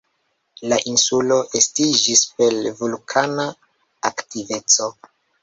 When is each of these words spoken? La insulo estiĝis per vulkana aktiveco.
La 0.71 0.77
insulo 0.91 1.37
estiĝis 1.59 2.23
per 2.39 2.57
vulkana 2.81 3.47
aktiveco. 4.13 4.91